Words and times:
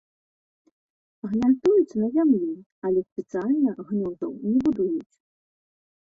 Гняздуюцца 1.33 1.95
на 2.03 2.07
зямлі, 2.15 2.47
але 2.89 3.03
спецыяльна 3.09 3.71
гнёздаў 3.89 4.31
не 4.55 4.55
будуюць. 4.65 5.13